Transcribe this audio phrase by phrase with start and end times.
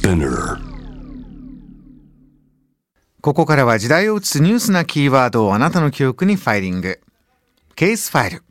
[0.00, 0.58] Spinner
[3.20, 7.00] ここからは時代を映すニュースなキーワードをあなたの記憶にファイリング。
[7.76, 8.42] ケースファイル。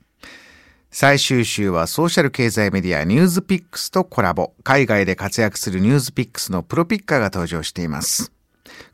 [0.91, 4.53] 最終週はソーシャル経済メディアニュースピックスとコラボ。
[4.63, 8.31] 海外で活躍するニュースピックスのプロピッカーが登場しています。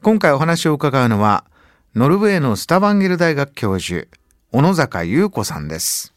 [0.02, 1.44] 今回お話を伺うのは、
[1.94, 4.08] ノルウェーのスタバンゲル大学教授、
[4.54, 6.14] 小野坂優子さんです。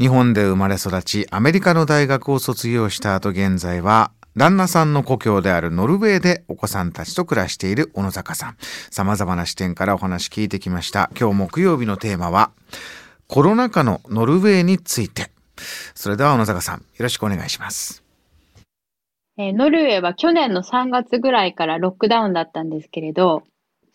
[0.00, 8.56] 日本で生まれ育ち、アメリカの大学を卒業した後現在は、旦那さんの故郷であるノルウェーでお子さんたちと暮らしている小野坂さん。
[8.90, 11.08] 様々な視点からお話聞いてきました。
[11.16, 12.50] 今日木曜日のテーマは、
[13.28, 15.30] コロナ禍のノルウェーについて。
[15.94, 18.02] それでは小野坂さん、よろしくお願いします。
[19.36, 23.44] えーノルウェーは去年の3月ぐらいからロックダウンだったんですけれど、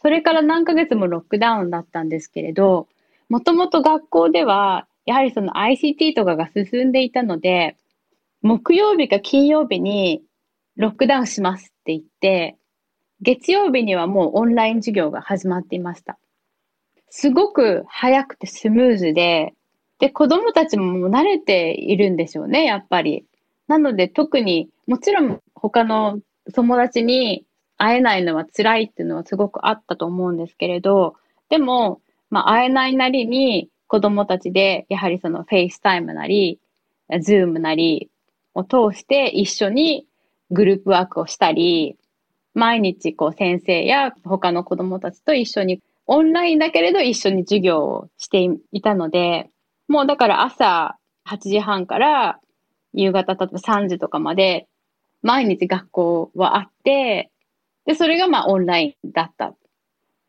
[0.02, 2.88] それから何ヶ月もロックダウンだったんですけれど、
[3.28, 7.76] もともと学校では、やはりその ICT とかが進んでいたので、
[8.42, 10.24] 木曜日か金曜日に
[10.80, 12.56] ロックダウンしますって言って、
[13.20, 16.18] 月曜日にはもうオンライン授業が始まっていました。
[17.10, 19.54] すごく早くてスムーズで、
[20.00, 23.26] で、子供たちも慣れているんでしょうね、やっぱり。
[23.68, 26.22] なので特に、もちろん他の
[26.56, 27.44] 友達に
[27.78, 31.16] 会えないのは辛いっていうのはすごくあったと思うんですけれど、
[31.50, 36.58] でも、まあ会えないなりに子供たちで、やはりその FaceTime なり、
[37.20, 38.10] Zoom なり
[38.54, 40.06] を通して一緒に
[40.52, 41.98] グループワークをしたり、
[42.54, 49.50] 毎日こう先生や他の子供たちと一緒にオンラインだけれど一緒に授業をしていたので、
[49.88, 50.98] もうだから朝
[51.28, 52.40] 8時半から
[52.94, 54.68] 夕方例えば3時とかまで
[55.22, 57.30] 毎日学校はあって、
[57.86, 59.54] で、それがまあオンラインだった。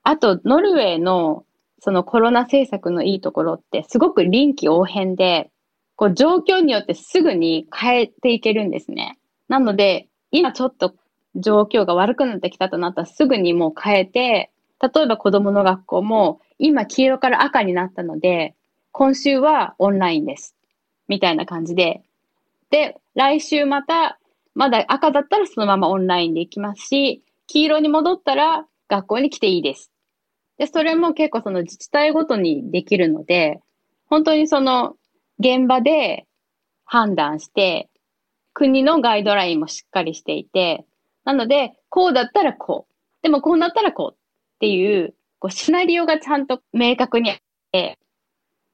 [0.03, 1.45] あと、ノルウェーの
[1.81, 5.51] そのコロナ政策のいいところってすごく臨機応変で、
[5.97, 9.19] こう状況によってすぐに変えていけるんですね。
[9.51, 10.95] なので、今ちょっと
[11.35, 18.55] 状況が悪くなってきたとなったらすぐにもう変えて、例えば子供の学校も今黄色から赤になったので、
[18.93, 20.55] 今週はオンラインです。
[21.09, 22.03] みたいな感じで。
[22.71, 24.21] で、来週また、
[24.55, 29.91] まだ赤だったらそのままオンラインで行きますし、黄色に戻ったら学校に来ていいです。
[30.59, 33.61] で、それも結構その自治体ごとにできるので、
[34.07, 34.95] 本当にその
[35.41, 36.27] 現場で
[36.85, 37.89] 判断して、
[38.61, 40.85] 国のガイドラインもしっかりしていて、
[41.25, 42.93] なので、こうだったらこう。
[43.23, 44.19] でもこうなったらこうっ
[44.61, 47.37] ていう、こうシナリオがちゃんと明確にあっ
[47.73, 47.99] て、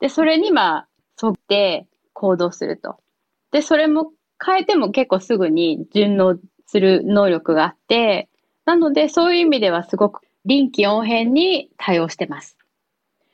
[0.01, 0.89] で、それにまあ、
[1.23, 2.97] 沿って行動すると。
[3.53, 4.11] で、それも
[4.45, 6.37] 変えても結構すぐに順応
[6.67, 8.29] する能力があって、
[8.65, 12.57] なのでそういう意味ではすごく臨機応変に対応してます。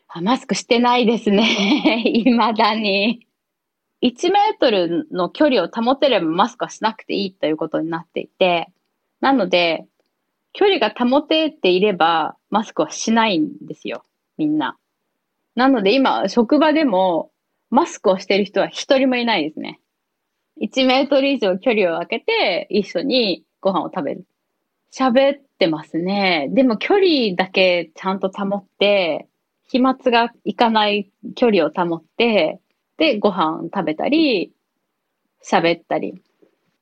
[0.06, 2.02] あマスクしてないですね。
[2.12, 3.26] 未だに。
[4.02, 8.68] 1メートルの距離を保てればマスクはしなくていいということになっていて、
[9.20, 9.86] なので、
[10.52, 14.04] 距離が保てていればマスクはしないんですよ。
[14.36, 14.76] みんな。
[15.54, 17.30] なので今、職場でも
[17.70, 19.80] マスクをしてる人は一人もいないですね。
[20.60, 24.26] 1メートル以上距離を空けて一緒にご飯を食べる。
[24.92, 26.48] 喋ってますね。
[26.50, 29.28] でも距離だけちゃんと保って、
[29.68, 32.60] 飛沫がいかない距離を保って、
[33.02, 34.52] で、ご飯食べたり、
[35.44, 36.22] 喋ったり。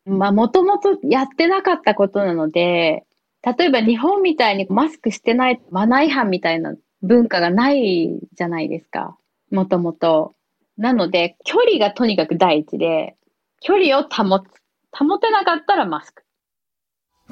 [0.04, 3.06] まあ、もともとやってなかったことなので、
[3.42, 9.16] 例えば日本みたいにマスクしてないマナー違反みたいな文化がないじゃないですか。
[9.50, 10.34] もともと。
[10.76, 13.16] なので、距離がとにかく第一で、
[13.62, 14.44] 距離を保つ。
[14.92, 16.22] 保てなかったらマスク。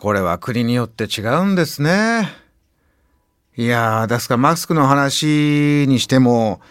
[0.00, 2.26] これは国によって違うんですね。
[3.54, 6.62] いやー、ですからマスクの話にしても、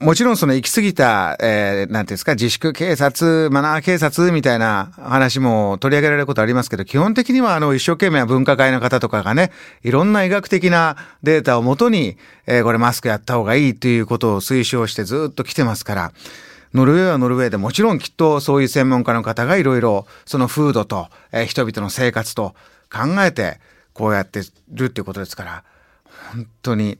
[0.00, 9.52] もちろんその行き過ぎた、えー、なんていうんですか、自粛警察、マナー警察みたいな話も取り上げられることありますけど、基本的にはあの一生懸命分科会の方とかがね、
[9.82, 12.16] いろんな医学的なデータをもとに、
[12.46, 16.12] えー、これマスクやった方がいいということを推奨してずっと来てますから、
[16.72, 22.54] ノルウェーはノルウェーでもちろんきっとそういう専門家の方がいろいろその風土と、えー、人々の生活と
[22.90, 23.60] 考えて
[23.92, 25.64] こうやってるっていうことですから、
[26.32, 26.98] 本当に、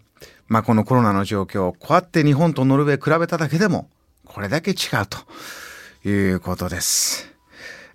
[0.49, 3.89] まあこのコロナの状況、こうやって日本とノルウェー比べただけでも、
[4.25, 4.77] これだけ違う
[6.03, 7.31] ということです。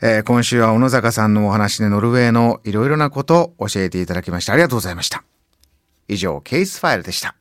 [0.02, 4.52] えー、今週は小野坂さんのお話でノルウェーのいろいろなことを教えていただきまして。
[4.52, 5.24] ありがとうございました。
[6.08, 7.36] 以上、ケースファイルでした。